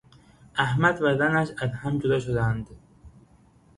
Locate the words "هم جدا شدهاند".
1.71-2.67